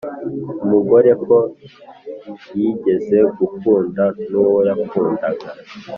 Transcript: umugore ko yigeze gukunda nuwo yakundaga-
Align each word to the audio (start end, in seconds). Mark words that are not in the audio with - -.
umugore 0.63 1.11
ko 1.25 1.37
yigeze 2.59 3.17
gukunda 3.37 4.03
nuwo 4.29 4.59
yakundaga- 4.69 5.49